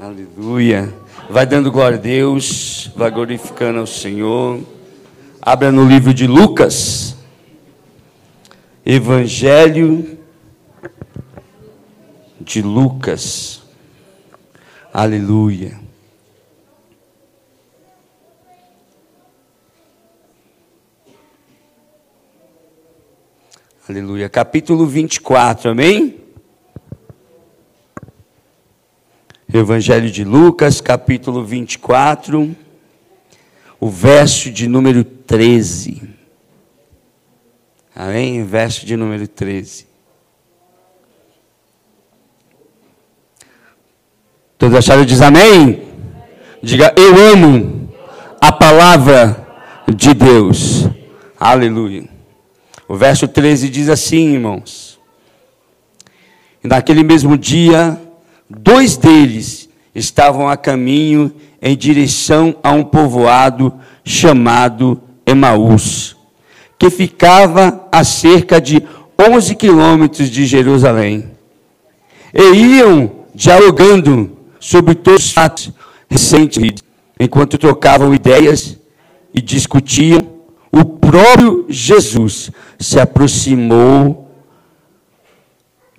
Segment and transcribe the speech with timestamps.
[0.00, 0.94] Aleluia.
[1.28, 4.62] Vai dando glória a Deus, vai glorificando ao Senhor.
[5.42, 7.16] Abra no livro de Lucas.
[8.86, 10.16] Evangelho
[12.40, 13.60] de Lucas.
[14.94, 15.80] Aleluia.
[23.88, 24.28] Aleluia.
[24.28, 26.17] Capítulo 24, amém?
[29.52, 32.54] Evangelho de Lucas, capítulo 24,
[33.80, 36.02] o verso de número 13.
[37.96, 38.44] Amém?
[38.44, 39.86] Verso de número 13.
[44.58, 45.06] Todos acharam?
[45.06, 45.82] Diz amém?
[46.62, 47.90] Diga, eu amo
[48.38, 49.46] a palavra
[49.96, 50.86] de Deus.
[51.40, 52.06] Aleluia.
[52.86, 55.00] O verso 13 diz assim, irmãos.
[56.62, 57.98] Naquele mesmo dia,
[58.48, 63.72] Dois deles estavam a caminho em direção a um povoado
[64.04, 66.16] chamado Emaús,
[66.78, 68.82] que ficava a cerca de
[69.20, 71.30] 11 quilômetros de Jerusalém.
[72.32, 75.72] E iam dialogando sobre todos os fatos
[76.08, 76.82] recentes,
[77.18, 78.78] enquanto trocavam ideias
[79.34, 80.20] e discutiam,
[80.70, 84.30] o próprio Jesus se aproximou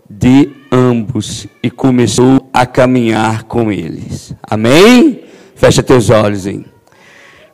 [0.10, 4.34] de ambos e começou a caminhar com eles.
[4.44, 5.22] Amém?
[5.56, 6.66] Fecha teus olhos, hein?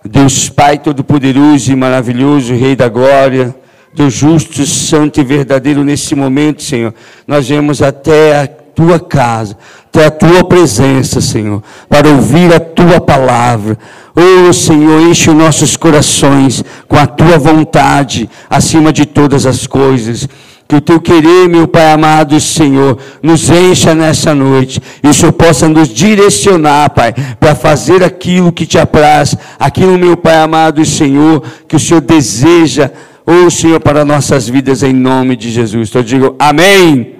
[0.03, 3.55] Deus Pai Todo-Poderoso e maravilhoso, Rei da Glória,
[3.93, 6.93] Deus justo, santo e verdadeiro, nesse momento, Senhor,
[7.25, 12.99] nós vemos até a tua casa, até a tua presença, Senhor, para ouvir a tua
[12.99, 13.79] palavra.
[14.13, 20.27] Oh, Senhor, enche os nossos corações com a tua vontade acima de todas as coisas.
[20.67, 24.81] Que o teu querer, meu Pai amado Senhor, nos encha nessa noite.
[25.03, 30.17] E o Senhor possa nos direcionar, Pai, para fazer aquilo que te apraz, aquilo, meu
[30.17, 32.91] Pai amado Senhor, que o Senhor deseja,
[33.25, 35.89] ou oh, Senhor, para nossas vidas, em nome de Jesus.
[35.89, 37.15] Então eu digo amém.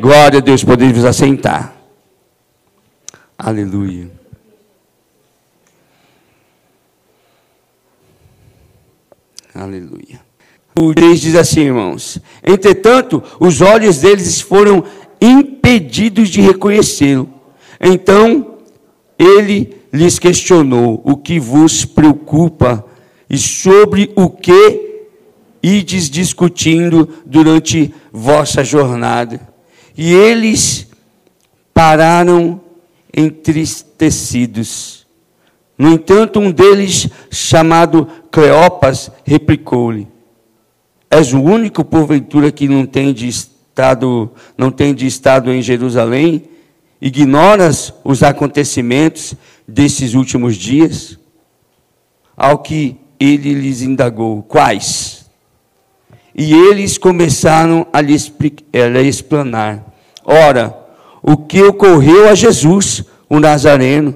[0.00, 1.74] Glória a Deus, podemos assentar.
[3.36, 4.08] Aleluia.
[9.54, 10.27] Aleluia.
[10.80, 14.84] O 3 diz assim, irmãos: Entretanto, os olhos deles foram
[15.20, 17.28] impedidos de reconhecê-lo.
[17.80, 18.58] Então,
[19.18, 22.84] ele lhes questionou: O que vos preocupa
[23.28, 25.00] e sobre o que
[25.60, 29.40] ides discutindo durante vossa jornada?
[29.96, 30.86] E eles
[31.74, 32.60] pararam
[33.16, 35.06] entristecidos.
[35.76, 40.06] No entanto, um deles, chamado Cleopas, replicou-lhe:
[41.10, 46.44] És o único, porventura, que não tem de estado, não tem de estado em Jerusalém?
[47.00, 49.34] Ignoras os acontecimentos
[49.66, 51.18] desses últimos dias?
[52.36, 55.26] Ao que ele lhes indagou: Quais?
[56.34, 58.14] E eles começaram a lhe
[59.08, 59.84] explanar.
[60.24, 60.78] Ora,
[61.22, 64.14] o que ocorreu a Jesus, o Nazareno,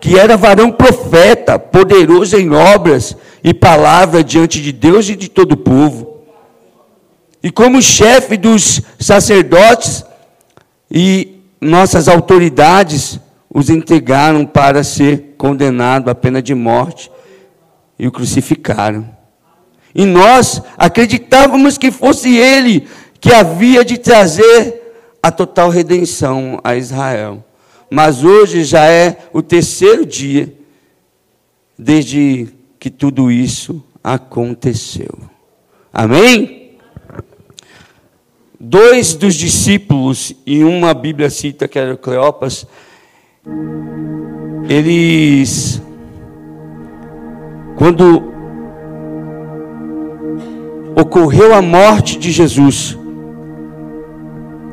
[0.00, 5.52] que era varão profeta, poderoso em obras e palavra diante de Deus e de todo
[5.52, 6.11] o povo
[7.42, 10.04] e como chefe dos sacerdotes
[10.90, 13.18] e nossas autoridades
[13.52, 17.10] os entregaram para ser condenado à pena de morte
[17.98, 19.08] e o crucificaram.
[19.94, 22.86] E nós acreditávamos que fosse ele
[23.20, 24.80] que havia de trazer
[25.22, 27.44] a total redenção a Israel.
[27.90, 30.52] Mas hoje já é o terceiro dia
[31.78, 32.48] desde
[32.78, 35.18] que tudo isso aconteceu.
[35.92, 36.61] Amém?
[38.64, 42.64] Dois dos discípulos, e uma Bíblia cita que era Cleopas,
[44.68, 45.82] eles,
[47.76, 48.22] quando
[50.96, 52.96] ocorreu a morte de Jesus,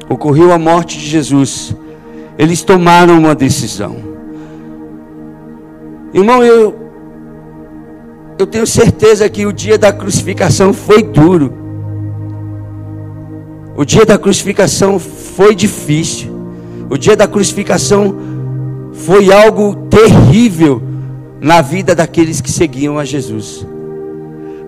[0.08, 1.76] ocorreu a morte de Jesus,
[2.38, 3.98] eles tomaram uma decisão.
[6.14, 6.78] Irmão, eu,
[8.38, 11.59] eu tenho certeza que o dia da crucificação foi duro.
[13.80, 16.30] O dia da crucificação foi difícil.
[16.90, 18.14] O dia da crucificação
[18.92, 20.82] foi algo terrível
[21.40, 23.66] na vida daqueles que seguiam a Jesus,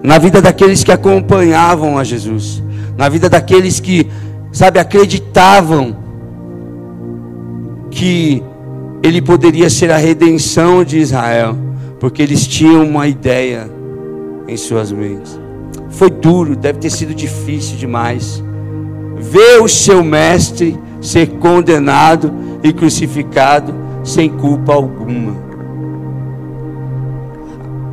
[0.01, 2.63] na vida daqueles que acompanhavam a Jesus,
[2.97, 4.07] na vida daqueles que,
[4.49, 5.93] sabe, acreditavam
[7.89, 8.41] que
[9.03, 11.57] ele poderia ser a redenção de Israel,
[11.99, 13.69] porque eles tinham uma ideia
[14.47, 15.37] em suas mentes.
[15.89, 18.41] Foi duro, deve ter sido difícil demais
[19.21, 22.33] ver o seu mestre ser condenado
[22.63, 23.73] e crucificado
[24.03, 25.35] sem culpa alguma.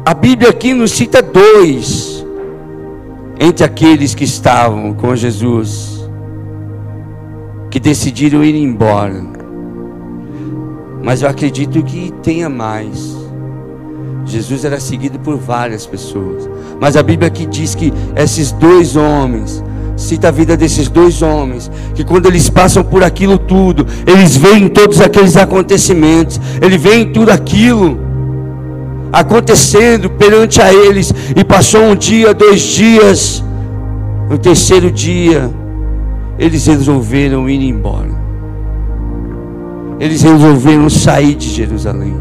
[0.05, 2.25] A Bíblia aqui nos cita dois
[3.39, 6.09] entre aqueles que estavam com Jesus,
[7.71, 9.23] que decidiram ir embora.
[11.03, 13.17] Mas eu acredito que tenha mais.
[14.25, 16.49] Jesus era seguido por várias pessoas.
[16.81, 19.63] Mas a Bíblia aqui diz que esses dois homens,
[19.99, 24.69] cita a vida desses dois homens, que quando eles passam por aquilo tudo, eles veem
[24.69, 27.99] todos aqueles acontecimentos, eles veem tudo aquilo
[29.13, 33.45] acontecendo perante a eles, e passou um dia, dois dias,
[34.31, 35.51] no terceiro dia,
[36.39, 38.17] eles resolveram ir embora.
[39.99, 42.15] Eles resolveram sair de Jerusalém.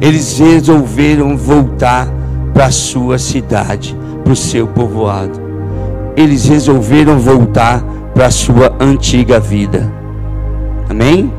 [0.00, 2.08] Eles resolveram voltar
[2.52, 5.39] para a sua cidade, para o seu povoado.
[6.16, 7.82] Eles resolveram voltar
[8.14, 9.90] para a sua antiga vida.
[10.88, 11.32] Amém?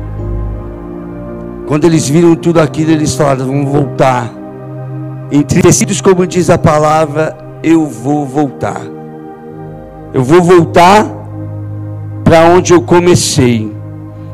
[1.66, 4.30] Quando eles viram tudo aquilo, eles falaram: vamos voltar.
[5.30, 8.80] Entristecidos, como diz a palavra, eu vou voltar.
[10.12, 11.06] Eu vou voltar
[12.24, 13.72] para onde eu comecei.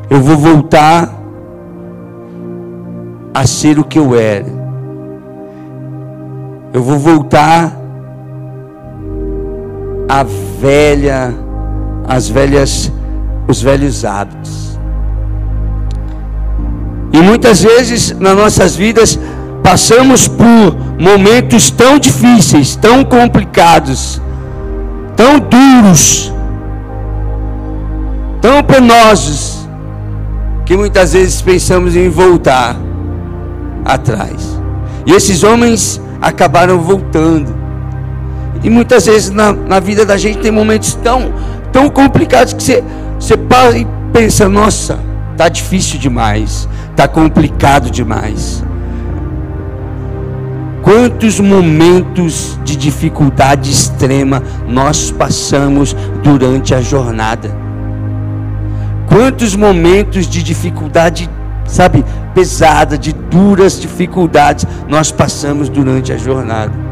[0.09, 1.13] Eu vou voltar
[3.33, 4.59] a ser o que eu era.
[6.73, 7.78] Eu vou voltar
[10.09, 10.23] à
[10.59, 11.31] velha,
[12.07, 12.91] as velhas,
[13.47, 14.79] os velhos hábitos.
[17.13, 19.19] E muitas vezes nas nossas vidas
[19.63, 24.19] passamos por momentos tão difíceis, tão complicados,
[25.15, 26.33] tão duros,
[28.41, 29.67] tão penosos,
[30.65, 32.75] que muitas vezes pensamos em voltar
[33.85, 34.59] atrás.
[35.05, 37.58] E esses homens acabaram voltando.
[38.63, 41.33] E muitas vezes na, na vida da gente tem momentos tão,
[41.71, 42.83] tão complicados que você,
[43.19, 44.99] você para e pensa, nossa,
[45.37, 48.63] tá difícil demais, tá complicado demais.
[50.81, 57.51] Quantos momentos de dificuldade extrema nós passamos durante a jornada?
[59.07, 61.29] Quantos momentos de dificuldade,
[61.65, 62.03] sabe,
[62.33, 66.88] pesada, de duras dificuldades nós passamos durante a jornada?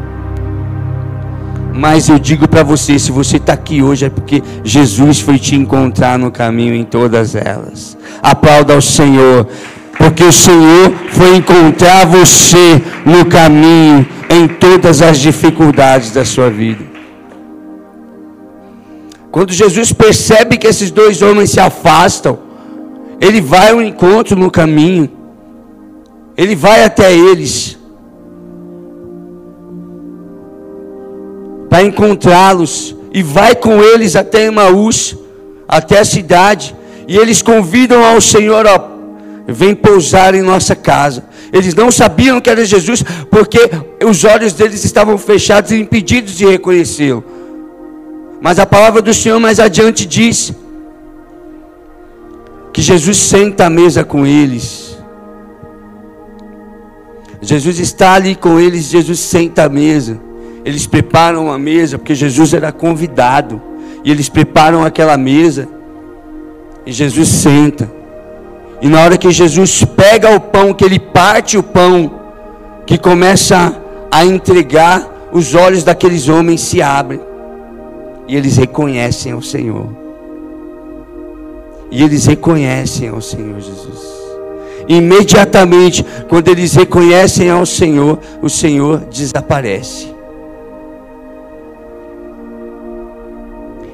[1.78, 5.54] Mas eu digo para você: se você está aqui hoje é porque Jesus foi te
[5.54, 7.96] encontrar no caminho em todas elas.
[8.20, 9.46] Aplauda ao Senhor
[9.96, 16.84] porque o Senhor foi encontrar você no caminho, em todas as dificuldades da sua vida.
[19.30, 22.40] Quando Jesus percebe que esses dois homens se afastam,
[23.20, 25.08] ele vai ao encontro no caminho,
[26.36, 27.77] ele vai até eles,
[31.68, 35.16] para encontrá-los, e vai com eles até Emaús,
[35.66, 36.74] até a cidade,
[37.06, 38.88] e eles convidam ao Senhor, ó,
[39.46, 41.24] vem pousar em nossa casa.
[41.52, 43.70] Eles não sabiam que era Jesus, porque
[44.04, 47.24] os olhos deles estavam fechados e impedidos de reconhecê-lo.
[48.40, 50.52] Mas a palavra do Senhor mais adiante diz
[52.72, 54.96] que Jesus senta à mesa com eles.
[57.40, 60.27] Jesus está ali com eles, Jesus senta à mesa.
[60.68, 63.58] Eles preparam a mesa, porque Jesus era convidado.
[64.04, 65.66] E eles preparam aquela mesa.
[66.84, 67.90] E Jesus senta.
[68.82, 72.20] E na hora que Jesus pega o pão, que ele parte o pão,
[72.84, 77.18] que começa a entregar, os olhos daqueles homens se abrem.
[78.28, 79.88] E eles reconhecem o Senhor.
[81.90, 84.06] E eles reconhecem ao Senhor Jesus.
[84.86, 90.17] Imediatamente, quando eles reconhecem ao Senhor, o Senhor desaparece.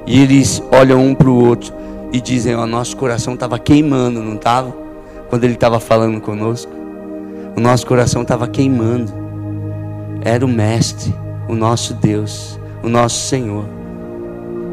[0.06, 1.72] E eles olham um para o outro
[2.12, 4.74] e dizem: Ó, nosso coração estava queimando, não estava?
[5.28, 6.70] Quando ele estava falando conosco,
[7.56, 9.12] o nosso coração estava queimando.
[10.22, 11.14] Era o Mestre,
[11.48, 13.64] o nosso Deus, o nosso Senhor.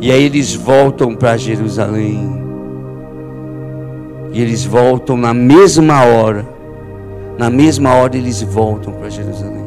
[0.01, 2.41] E aí eles voltam para Jerusalém.
[4.33, 6.45] E eles voltam na mesma hora.
[7.37, 9.65] Na mesma hora eles voltam para Jerusalém.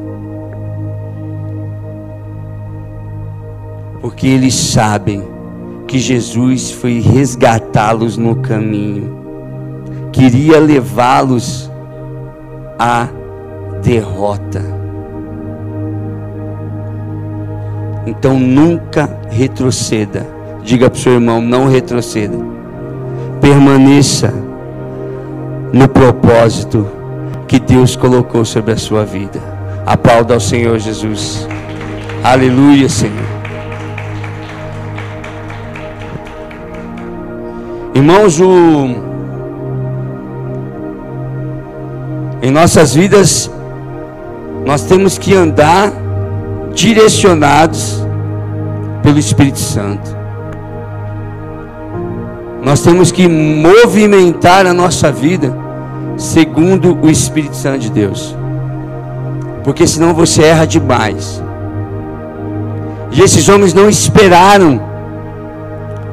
[4.01, 5.34] Porque eles sabem
[5.95, 9.17] que Jesus foi resgatá-los no caminho,
[10.11, 11.71] queria levá-los
[12.77, 13.07] à
[13.81, 14.61] derrota.
[18.09, 20.27] Então nunca retroceda.
[20.65, 22.39] Diga para o seu irmão: não retroceda.
[23.41, 24.35] Permaneça
[25.73, 26.89] no propósito
[27.47, 29.41] que Deus colocou sobre a sua vida.
[29.87, 31.47] Aplauda ao Senhor Jesus.
[32.25, 33.34] Aleluia, Senhor.
[37.95, 39.15] Irmãos, o
[42.43, 43.51] Em nossas vidas,
[44.67, 45.91] nós temos que andar
[46.75, 48.07] direcionados
[49.03, 50.15] pelo Espírito Santo.
[52.63, 55.57] Nós temos que movimentar a nossa vida
[56.19, 58.37] segundo o Espírito Santo de Deus.
[59.63, 61.43] Porque senão você erra demais.
[63.13, 64.83] E esses homens não esperaram,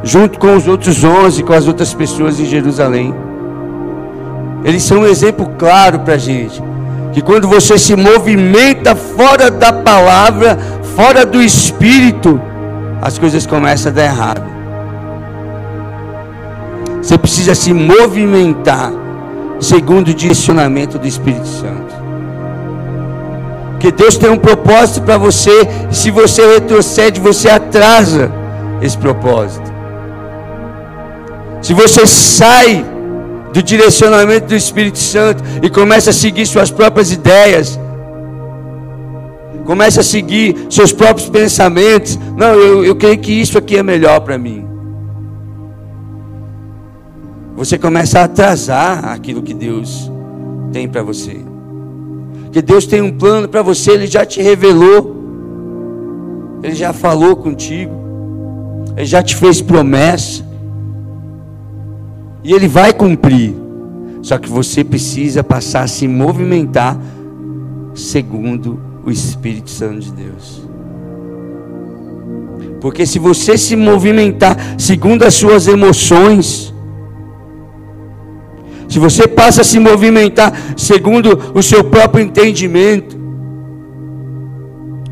[0.03, 3.13] junto com os outros onze, com as outras pessoas em Jerusalém.
[4.63, 6.61] Eles são um exemplo claro para a gente.
[7.13, 10.57] Que quando você se movimenta fora da palavra,
[10.95, 12.39] fora do Espírito,
[13.01, 14.43] as coisas começam a dar errado.
[17.01, 18.91] Você precisa se movimentar
[19.59, 22.01] segundo o direcionamento do Espírito Santo.
[23.71, 28.31] Porque Deus tem um propósito para você, e se você retrocede, você atrasa
[28.81, 29.70] esse propósito.
[31.61, 32.83] Se você sai
[33.53, 37.79] do direcionamento do Espírito Santo e começa a seguir suas próprias ideias,
[39.65, 44.21] começa a seguir seus próprios pensamentos, não, eu, eu creio que isso aqui é melhor
[44.21, 44.65] para mim.
[47.55, 50.11] Você começa a atrasar aquilo que Deus
[50.71, 51.39] tem para você.
[52.51, 55.15] Que Deus tem um plano para você, Ele já te revelou,
[56.63, 57.93] Ele já falou contigo,
[58.97, 60.43] Ele já te fez promessa,
[62.43, 63.55] e Ele vai cumprir.
[64.21, 66.97] Só que você precisa passar a se movimentar
[67.93, 70.61] segundo o Espírito Santo de Deus.
[72.79, 76.73] Porque se você se movimentar segundo as suas emoções,
[78.89, 83.17] se você passa a se movimentar segundo o seu próprio entendimento,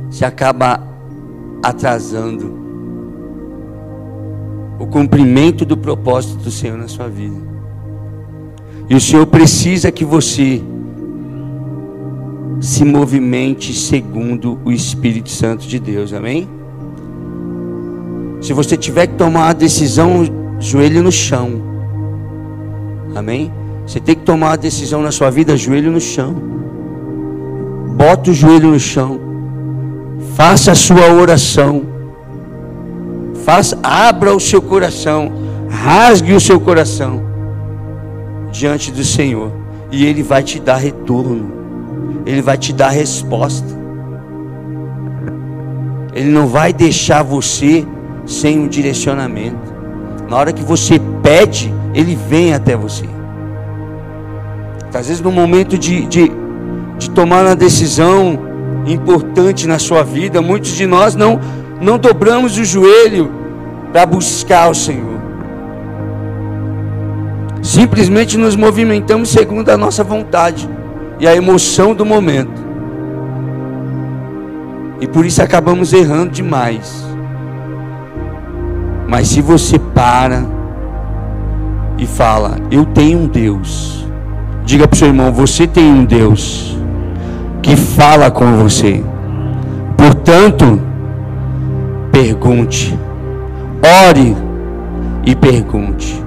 [0.09, 0.83] você acaba
[1.63, 2.58] atrasando
[4.79, 7.35] o cumprimento do propósito do Senhor na sua vida.
[8.89, 10.61] E o Senhor precisa que você
[12.61, 16.47] se movimente segundo o Espírito Santo de Deus, amém?
[18.41, 20.25] Se você tiver que tomar uma decisão,
[20.59, 21.61] joelho no chão,
[23.15, 23.51] amém?
[23.85, 26.35] Você tem que tomar uma decisão na sua vida, joelho no chão.
[27.97, 29.19] Bota o joelho no chão.
[30.35, 31.88] Faça a sua oração.
[33.49, 35.31] Faça, abra o seu coração.
[35.71, 37.23] Rasgue o seu coração
[38.51, 39.51] diante do Senhor.
[39.91, 41.51] E Ele vai te dar retorno.
[42.27, 43.67] Ele vai te dar resposta.
[46.13, 47.83] Ele não vai deixar você
[48.23, 49.73] sem um direcionamento.
[50.29, 53.05] Na hora que você pede, Ele vem até você.
[54.93, 56.31] Às vezes, no momento de, de,
[56.99, 58.37] de tomar uma decisão
[58.85, 61.39] importante na sua vida, muitos de nós não,
[61.81, 63.38] não dobramos o joelho
[63.91, 65.19] para buscar o Senhor.
[67.61, 70.69] Simplesmente nos movimentamos segundo a nossa vontade
[71.19, 72.69] e a emoção do momento.
[75.01, 77.05] E por isso acabamos errando demais.
[79.07, 80.45] Mas se você para
[81.97, 83.99] e fala, eu tenho um Deus
[84.69, 86.77] Diga para o seu irmão: você tem um Deus
[87.59, 89.03] que fala com você.
[89.97, 90.79] Portanto,
[92.11, 92.95] pergunte,
[93.81, 94.35] ore
[95.25, 96.23] e pergunte.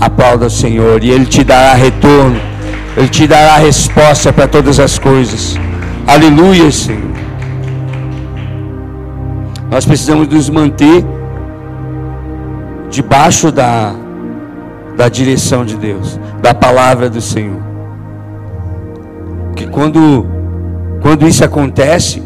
[0.00, 2.40] Aplauda o Senhor e Ele te dará retorno,
[2.96, 5.58] Ele te dará resposta para todas as coisas.
[6.06, 7.14] Aleluia, Senhor.
[9.70, 11.04] Nós precisamos nos manter
[12.90, 13.94] debaixo da
[14.96, 17.60] da direção de Deus, da palavra do Senhor.
[19.56, 20.26] Que quando
[21.00, 22.22] quando isso acontece,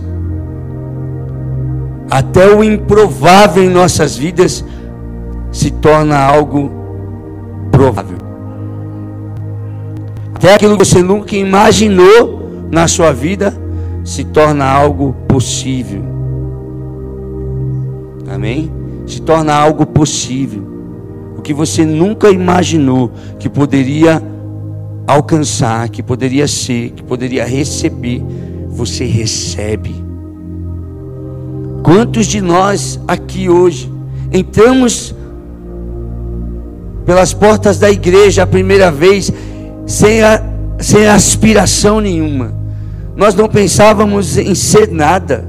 [2.10, 4.64] até o improvável em nossas vidas
[5.52, 6.70] se torna algo
[7.70, 8.18] provável.
[10.34, 13.52] Até aquilo que você nunca imaginou na sua vida
[14.04, 16.02] se torna algo possível.
[18.32, 18.70] Amém?
[19.06, 20.68] Se torna algo possível
[21.36, 24.22] o que você nunca imaginou que poderia
[25.06, 28.22] alcançar, que poderia ser, que poderia receber,
[28.68, 30.07] você recebe.
[31.88, 33.90] Quantos de nós aqui hoje
[34.30, 35.14] entramos
[37.07, 39.33] pelas portas da igreja a primeira vez
[39.87, 40.38] sem, a,
[40.78, 42.54] sem aspiração nenhuma?
[43.16, 45.49] Nós não pensávamos em ser nada.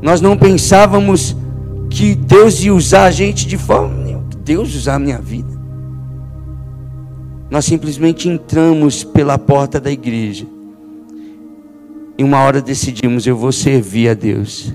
[0.00, 1.36] Nós não pensávamos
[1.90, 4.28] que Deus ia usar a gente de forma nenhuma.
[4.44, 5.58] Deus usar a minha vida.
[7.50, 10.46] Nós simplesmente entramos pela porta da igreja.
[12.20, 14.74] E uma hora decidimos, eu vou servir a Deus.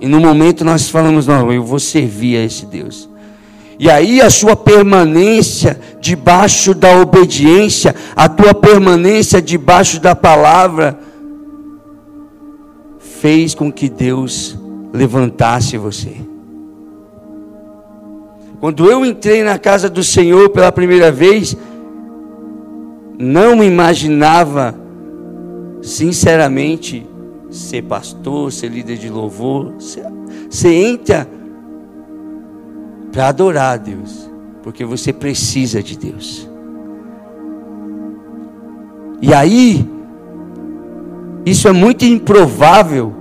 [0.00, 3.08] E no momento nós falamos, não, eu vou servir a esse Deus.
[3.78, 10.98] E aí a sua permanência debaixo da obediência, a tua permanência debaixo da palavra,
[12.98, 14.58] fez com que Deus
[14.92, 16.16] levantasse você.
[18.58, 21.56] Quando eu entrei na casa do Senhor pela primeira vez,
[23.16, 24.79] não imaginava,
[25.82, 27.06] sinceramente,
[27.50, 29.74] ser pastor, ser líder de louvor.
[30.48, 31.28] Você entra
[33.12, 34.30] para adorar a Deus,
[34.62, 36.48] porque você precisa de Deus.
[39.22, 39.86] E aí,
[41.44, 43.12] isso é muito improvável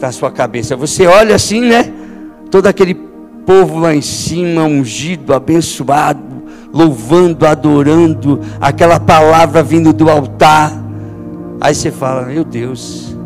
[0.00, 0.76] na sua cabeça.
[0.76, 1.92] Você olha assim, né?
[2.50, 2.94] Todo aquele
[3.46, 10.87] povo lá em cima, ungido, abençoado, louvando, adorando, aquela palavra vindo do altar.
[11.60, 13.16] Aí você fala: Meu Deus,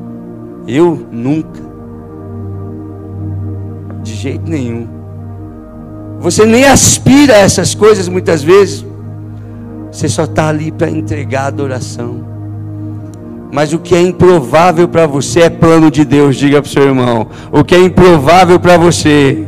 [0.67, 1.61] eu nunca,
[4.03, 4.87] de jeito nenhum.
[6.21, 8.87] Você nem aspira a essas coisas muitas vezes,
[9.91, 12.33] você só está ali para entregar adoração.
[13.53, 16.85] Mas o que é improvável para você é plano de Deus, diga para o seu
[16.85, 17.27] irmão.
[17.51, 19.45] O que é improvável para você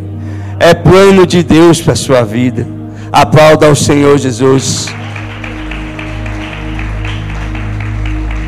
[0.60, 2.66] é plano de Deus para a sua vida.
[3.10, 4.88] Aplauda ao Senhor Jesus.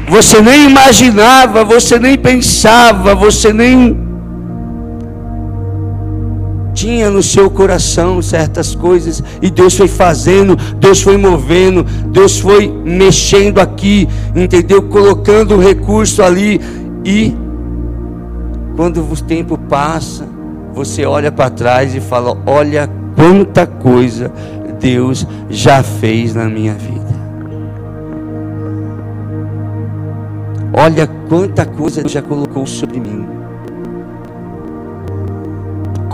[0.08, 4.06] Você nem imaginava, você nem pensava, você nem
[6.72, 12.68] tinha no seu coração certas coisas e Deus foi fazendo, Deus foi movendo, Deus foi
[12.68, 14.82] mexendo aqui, entendeu?
[14.82, 16.60] Colocando o recurso ali
[17.04, 17.34] e
[18.76, 20.28] quando o tempo passa,
[20.74, 24.30] você olha para trás e fala: "Olha quanta coisa
[24.78, 27.25] Deus já fez na minha vida".
[30.76, 33.36] Olha quanta coisa Deus já colocou sobre mim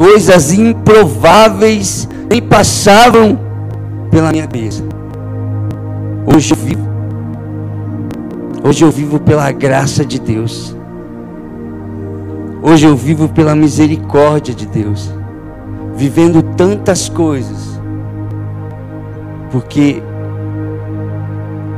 [0.02, 3.38] coisas improváveis nem passavam
[4.10, 4.82] pela minha cabeça.
[6.26, 6.88] Hoje eu vivo.
[8.64, 10.76] Hoje eu vivo pela graça de Deus.
[12.60, 15.08] Hoje eu vivo pela misericórdia de Deus.
[15.94, 17.80] Vivendo tantas coisas.
[19.52, 20.02] Porque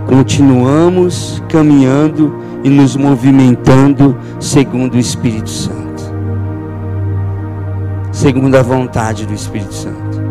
[0.06, 5.84] continuamos caminhando e nos movimentando segundo o Espírito Santo
[8.14, 10.22] segundo a vontade do Espírito Santo.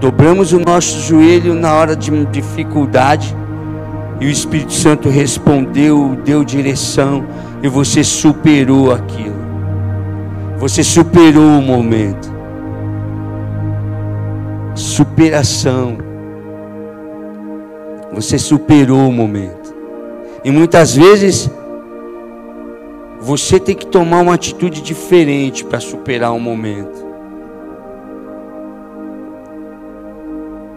[0.00, 3.36] Dobramos o nosso joelho na hora de dificuldade
[4.20, 7.26] e o Espírito Santo respondeu, deu direção
[7.62, 9.40] e você superou aquilo.
[10.58, 12.32] Você superou o momento.
[14.74, 15.98] Superação.
[18.12, 19.74] Você superou o momento.
[20.44, 21.50] E muitas vezes
[23.20, 27.10] você tem que tomar uma atitude diferente para superar um momento.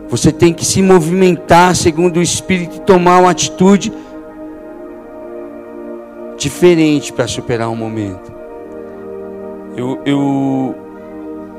[0.10, 3.92] Você tem que se movimentar segundo o Espírito e tomar uma atitude
[6.38, 8.32] diferente para superar um momento.
[9.76, 10.76] Eu, eu,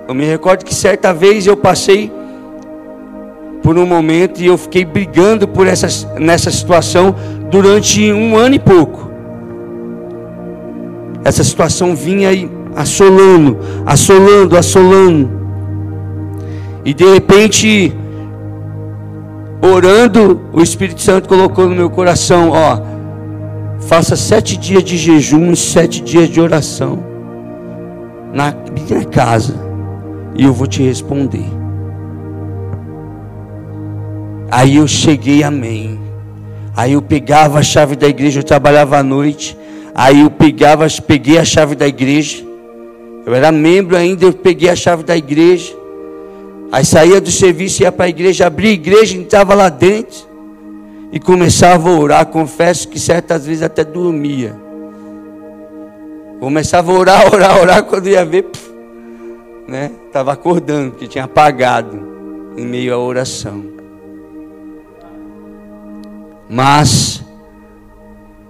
[0.06, 2.12] eu me recordo que certa vez eu passei
[3.64, 7.16] por um momento e eu fiquei brigando por essa, nessa situação
[7.50, 9.04] durante um ano e pouco
[11.24, 15.30] essa situação vinha aí assolando, assolando, assolando.
[16.84, 17.92] E de repente,
[19.62, 22.78] orando, o Espírito Santo colocou no meu coração: ó,
[23.80, 27.02] faça sete dias de jejum e sete dias de oração
[28.34, 29.54] na minha casa,
[30.36, 31.63] e eu vou te responder.
[34.54, 35.98] Aí eu cheguei, amém.
[36.76, 39.58] Aí eu pegava a chave da igreja, eu trabalhava à noite.
[39.92, 42.44] Aí eu pegava, peguei a chave da igreja.
[43.26, 45.74] Eu era membro ainda, eu peguei a chave da igreja.
[46.70, 50.24] Aí saía do serviço, ia para a igreja, abria a igreja, entrava lá dentro
[51.10, 52.26] e começava a orar.
[52.26, 54.54] Confesso que certas vezes até dormia.
[56.38, 58.70] Começava a orar, orar, orar, quando ia ver, pff,
[59.66, 59.90] né?
[60.06, 62.00] Estava acordando, porque tinha apagado
[62.56, 63.73] em meio à oração.
[66.48, 67.22] Mas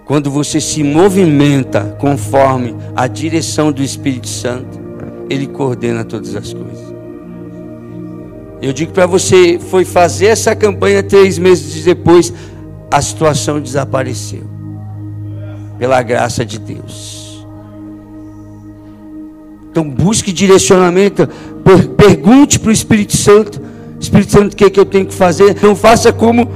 [0.05, 4.79] quando você se movimenta conforme a direção do Espírito Santo,
[5.31, 6.95] ele coordena todas as coisas.
[8.61, 12.33] Eu digo para você, foi fazer essa campanha três meses depois,
[12.91, 14.45] a situação desapareceu.
[15.79, 17.47] Pela graça de Deus.
[19.71, 21.29] Então busque direcionamento,
[21.97, 23.61] pergunte para o Espírito Santo,
[23.99, 25.57] Espírito Santo, o que, é que eu tenho que fazer?
[25.63, 26.49] Não faça como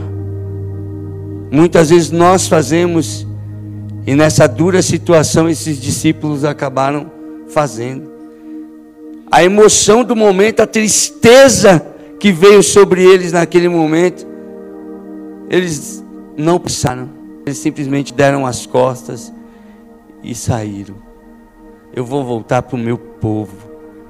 [1.50, 3.26] muitas vezes nós fazemos
[4.08, 7.12] e nessa dura situação, esses discípulos acabaram
[7.48, 8.10] fazendo.
[9.30, 11.86] a emoção do momento, a tristeza
[12.18, 14.26] que veio sobre eles naquele momento,
[15.50, 16.02] eles
[16.38, 17.10] não pensaram,
[17.44, 19.30] eles simplesmente deram as costas
[20.22, 20.94] e saíram.
[21.94, 23.58] Eu vou voltar para o meu povo,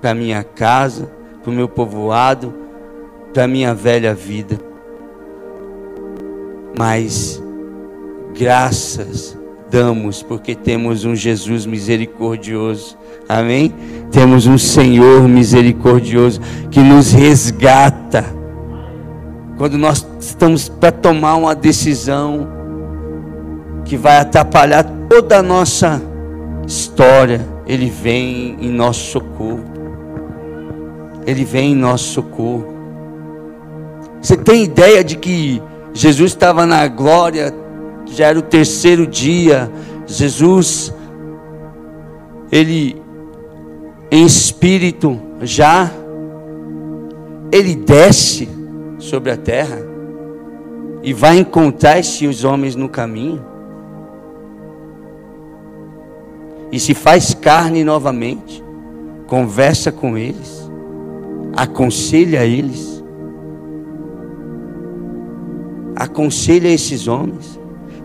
[0.00, 1.10] para minha casa,
[1.42, 2.54] para o meu povoado,
[3.34, 4.60] para a minha velha vida.
[6.78, 7.42] Mas
[8.38, 9.36] graças
[9.68, 12.96] damos porque temos um Jesus misericordioso.
[13.28, 13.74] Amém?
[14.12, 18.24] Temos um Senhor misericordioso que nos resgata.
[19.56, 22.46] Quando nós estamos para tomar uma decisão
[23.84, 26.00] que vai atrapalhar toda a nossa
[26.64, 29.64] história, Ele vem em nosso socorro.
[31.26, 32.72] Ele vem em nosso socorro.
[34.22, 35.60] Você tem ideia de que
[35.98, 37.52] Jesus estava na glória,
[38.06, 39.68] já era o terceiro dia.
[40.06, 40.94] Jesus,
[42.52, 43.02] ele
[44.08, 45.90] em espírito já,
[47.50, 48.48] ele desce
[49.00, 49.80] sobre a terra
[51.02, 53.44] e vai encontrar esses homens no caminho.
[56.70, 58.62] E se faz carne novamente,
[59.26, 60.70] conversa com eles,
[61.56, 62.97] aconselha eles
[65.98, 67.58] aconselha esses homens,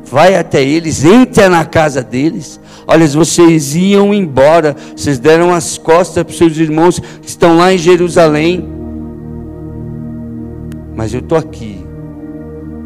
[0.03, 2.59] vai até eles, entra na casa deles.
[2.87, 7.71] Olha, vocês iam embora, vocês deram as costas para os seus irmãos que estão lá
[7.71, 8.67] em Jerusalém.
[10.95, 11.79] Mas eu estou aqui.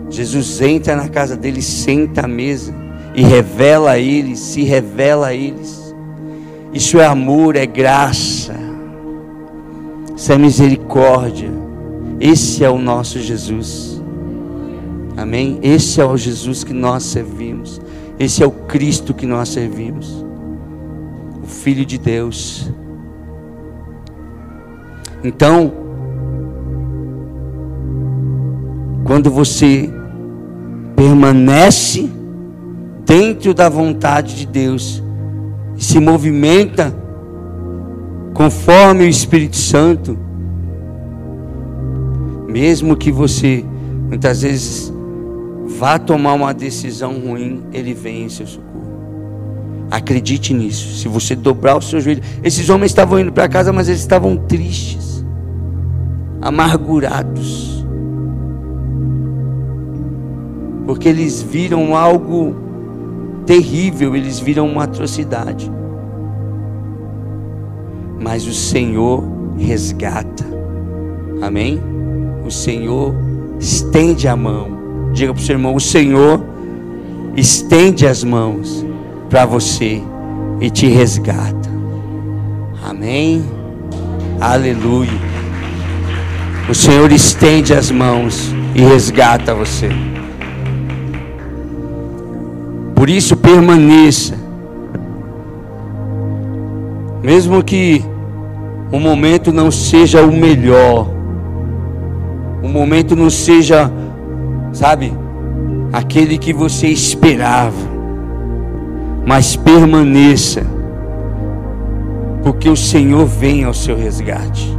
[0.10, 2.74] Jesus entra na casa deles, senta à mesa
[3.16, 5.96] e revela a eles, se revela a eles.
[6.74, 8.56] Isso é amor, é graça,
[10.16, 11.50] isso é misericórdia.
[12.20, 14.02] Esse é o nosso Jesus.
[15.18, 15.58] Amém?
[15.64, 17.82] Esse é o Jesus que nós servimos.
[18.20, 20.24] Esse é o Cristo que nós servimos.
[21.44, 22.72] O Filho de Deus.
[25.24, 25.74] Então,
[29.04, 29.92] quando você
[30.96, 32.12] permanece
[33.04, 35.02] dentro da vontade de Deus
[35.76, 36.96] e se movimenta
[38.36, 40.16] conforme o Espírito Santo,
[42.48, 43.66] mesmo que você
[44.08, 44.94] muitas vezes
[45.78, 48.88] vá tomar uma decisão ruim, Ele vem em seu socorro.
[49.92, 50.98] Acredite nisso.
[50.98, 54.36] Se você dobrar o seu joelho, esses homens estavam indo para casa, mas eles estavam
[54.36, 55.24] tristes,
[56.42, 57.86] amargurados,
[60.86, 62.56] porque eles viram algo
[63.46, 65.72] terrível, eles viram uma atrocidade.
[68.20, 69.24] Mas o Senhor
[69.58, 70.44] resgata.
[71.42, 71.80] Amém?
[72.46, 73.14] O Senhor
[73.60, 74.77] estende a mão
[75.14, 76.44] Diga para o seu irmão: o Senhor
[77.36, 78.86] estende as mãos
[79.30, 80.02] para você
[80.60, 81.70] e te resgata.
[82.84, 83.44] Amém.
[84.40, 85.28] Aleluia.
[86.70, 89.90] O Senhor estende as mãos e resgata você.
[92.96, 94.36] Por isso permaneça.
[97.24, 98.04] Mesmo que
[98.92, 101.08] o momento não seja o melhor,
[102.64, 103.92] o momento não seja
[104.78, 105.12] sabe?
[105.92, 107.74] Aquele que você esperava,
[109.26, 110.64] mas permaneça,
[112.44, 114.78] porque o Senhor vem ao seu resgate.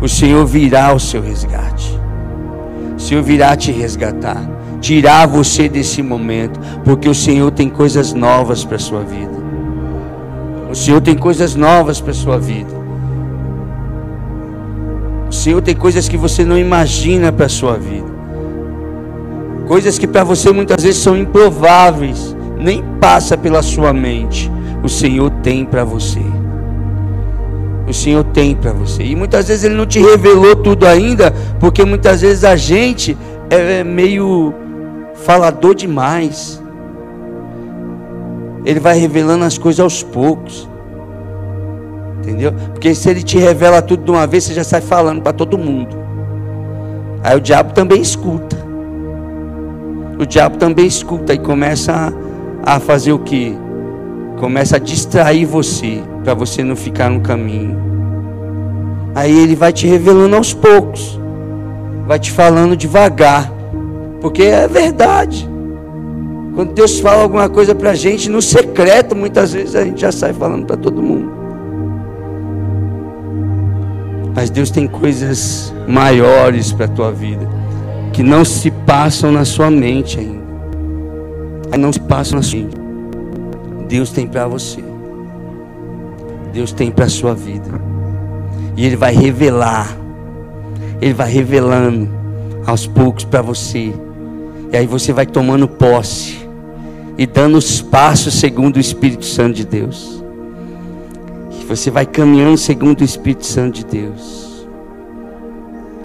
[0.00, 1.98] O Senhor virá ao seu resgate.
[2.94, 4.42] O Senhor virá te resgatar,
[4.80, 9.42] tirar você desse momento, porque o Senhor tem coisas novas para a sua vida.
[10.70, 12.74] O Senhor tem coisas novas para a sua vida.
[15.30, 18.13] O Senhor tem coisas que você não imagina para a sua vida.
[19.66, 24.50] Coisas que para você muitas vezes são improváveis, nem passa pela sua mente.
[24.82, 26.20] O Senhor tem para você.
[27.88, 29.02] O Senhor tem para você.
[29.02, 33.16] E muitas vezes Ele não te revelou tudo ainda, porque muitas vezes a gente
[33.48, 34.52] é meio
[35.14, 36.62] falador demais.
[38.66, 40.68] Ele vai revelando as coisas aos poucos.
[42.18, 42.52] Entendeu?
[42.72, 45.58] Porque se ele te revela tudo de uma vez, você já sai falando para todo
[45.58, 45.94] mundo.
[47.22, 48.63] Aí o diabo também escuta
[50.18, 52.12] o diabo também escuta e começa
[52.64, 53.56] a, a fazer o que?
[54.38, 57.76] Começa a distrair você, para você não ficar no caminho.
[59.14, 61.18] Aí ele vai te revelando aos poucos,
[62.06, 63.50] vai te falando devagar,
[64.20, 65.48] porque é verdade.
[66.54, 70.12] Quando Deus fala alguma coisa para a gente, no secreto, muitas vezes a gente já
[70.12, 71.32] sai falando para todo mundo.
[74.34, 77.63] Mas Deus tem coisas maiores para a tua vida
[78.14, 80.44] que não se passam na sua mente ainda.
[81.76, 82.76] Não se passam na sua mente.
[83.88, 84.82] Deus tem para você.
[86.52, 87.68] Deus tem para a sua vida.
[88.76, 89.98] E Ele vai revelar,
[91.02, 92.08] Ele vai revelando
[92.64, 93.92] aos poucos para você.
[94.72, 96.48] E aí você vai tomando posse
[97.18, 100.22] e dando os passos segundo o Espírito Santo de Deus.
[101.60, 104.43] E você vai caminhando segundo o Espírito Santo de Deus.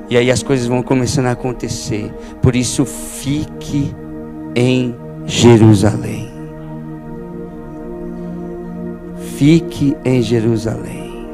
[0.10, 2.12] E aí as coisas vão começando a acontecer.
[2.42, 3.96] Por isso, fique
[4.56, 4.96] em
[5.26, 6.30] Jerusalém.
[9.38, 11.28] Fique em Jerusalém.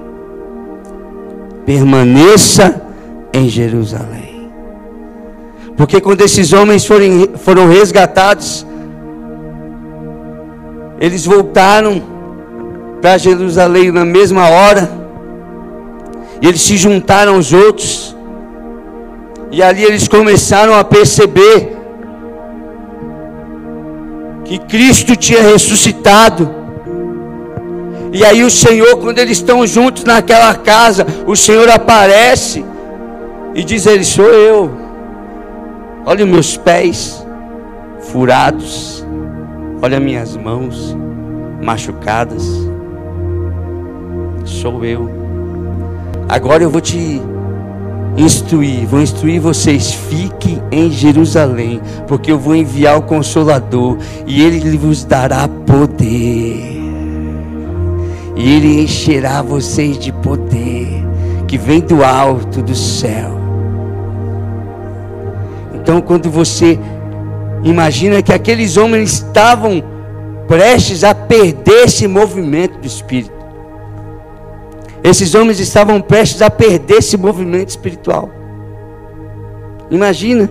[1.65, 2.81] Permaneça
[3.33, 4.51] em Jerusalém.
[5.77, 8.65] Porque quando esses homens forem, foram resgatados,
[10.99, 12.01] eles voltaram
[13.01, 14.89] para Jerusalém na mesma hora.
[16.41, 18.14] E eles se juntaram aos outros.
[19.51, 21.75] E ali eles começaram a perceber
[24.43, 26.49] que Cristo tinha ressuscitado.
[28.13, 32.63] E aí o Senhor, quando eles estão juntos naquela casa, o Senhor aparece
[33.53, 34.71] e diz: Ele sou eu.
[36.05, 37.25] Olha os meus pés
[37.99, 39.05] furados.
[39.81, 40.95] Olha minhas mãos
[41.61, 42.43] machucadas.
[44.45, 45.09] Sou eu.
[46.29, 47.21] Agora eu vou te
[48.17, 54.77] instruir, vou instruir vocês, fiquem em Jerusalém, porque eu vou enviar o Consolador e ele
[54.77, 56.75] vos dará poder.
[58.35, 61.03] E ele encherá vocês de poder
[61.47, 63.39] que vem do alto do céu.
[65.73, 66.79] Então, quando você
[67.63, 69.83] imagina que aqueles homens estavam
[70.47, 73.34] prestes a perder esse movimento do Espírito,
[75.05, 78.31] esses homens estavam prestes a perder esse movimento espiritual.
[79.91, 80.49] Imagina.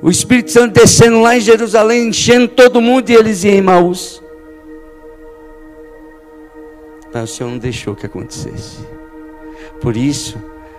[0.00, 4.22] O Espírito Santo descendo lá em Jerusalém, enchendo todo mundo e eles em Emaús.
[7.12, 8.78] Mas o Senhor não deixou que acontecesse.
[9.80, 10.38] Por isso,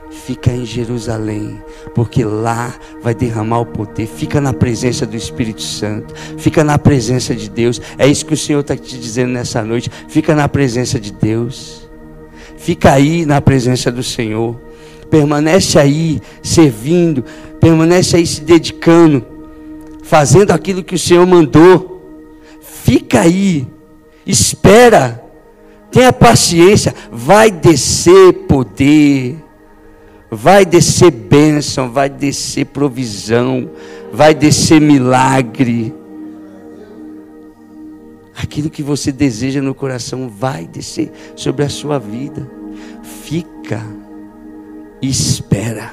[0.10, 1.62] fica em Jerusalém,
[1.94, 4.08] porque lá vai derramar o poder.
[4.08, 7.82] Fica na presença do Espírito Santo, fica na presença de Deus.
[7.98, 9.92] É isso que o Senhor está te dizendo nessa noite.
[10.08, 11.87] Fica na presença de Deus.
[12.58, 14.60] Fica aí na presença do Senhor.
[15.10, 17.24] Permanece aí servindo,
[17.62, 19.26] permanece aí se dedicando,
[20.04, 21.96] fazendo aquilo que o Senhor mandou.
[22.62, 23.68] Fica aí,
[24.26, 25.24] espera,
[25.92, 29.38] tenha paciência, vai descer poder,
[30.30, 33.70] vai descer bênção, vai descer provisão,
[34.12, 35.94] vai descer milagre.
[38.38, 42.48] Aquilo que você deseja no coração vai descer sobre a sua vida.
[43.02, 43.84] Fica
[45.02, 45.92] e espera.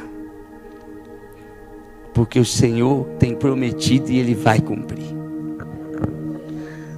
[2.13, 5.07] Porque o Senhor tem prometido e Ele vai cumprir.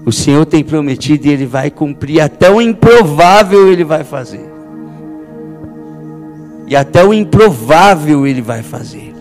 [0.04, 2.20] O Senhor tem prometido e Ele vai cumprir.
[2.20, 4.44] Até o improvável Ele vai fazer.
[6.66, 9.14] E até o improvável Ele vai fazer.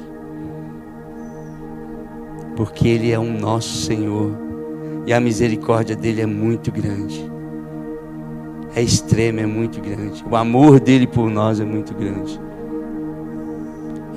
[2.55, 4.44] Porque Ele é um nosso Senhor
[5.05, 7.29] e a misericórdia dele é muito grande.
[8.75, 10.23] É extrema, é muito grande.
[10.29, 12.39] O amor dele por nós é muito grande.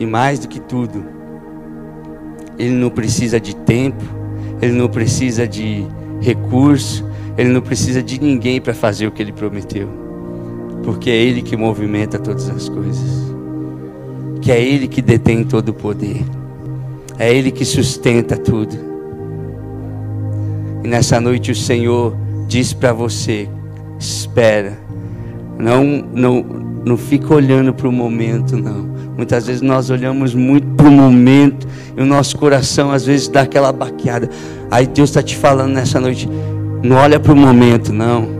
[0.00, 1.04] E mais do que tudo,
[2.58, 4.02] ele não precisa de tempo,
[4.60, 5.86] ele não precisa de
[6.20, 7.04] recurso,
[7.36, 9.88] ele não precisa de ninguém para fazer o que ele prometeu.
[10.82, 13.28] Porque é ele que movimenta todas as coisas.
[14.40, 16.24] Que é ele que detém todo o poder.
[17.18, 18.87] É ele que sustenta tudo.
[20.82, 23.48] E nessa noite o Senhor diz para você:
[23.98, 24.78] espera,
[25.58, 26.42] não, não,
[26.84, 28.88] não fica olhando para o momento, não.
[29.16, 33.42] Muitas vezes nós olhamos muito para o momento e o nosso coração às vezes dá
[33.42, 34.30] aquela baqueada.
[34.70, 36.28] Aí Deus está te falando nessa noite:
[36.82, 38.38] não olha para o momento, não.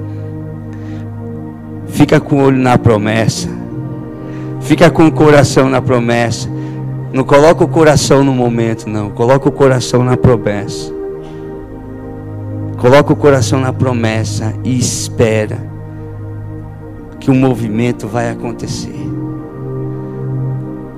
[1.88, 3.48] Fica com o olho na promessa.
[4.60, 6.48] Fica com o coração na promessa.
[7.12, 9.10] Não coloca o coração no momento, não.
[9.10, 10.97] Coloca o coração na promessa.
[12.78, 15.58] Coloca o coração na promessa e espera
[17.18, 18.94] que o movimento vai acontecer.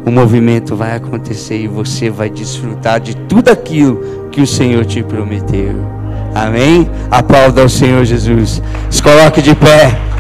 [0.04, 5.02] O movimento vai acontecer e você vai desfrutar de tudo aquilo que o Senhor te
[5.02, 5.74] prometeu.
[6.34, 6.88] Amém?
[7.10, 8.62] Aplauda ao Senhor Jesus.
[8.90, 10.00] Se coloque de pé.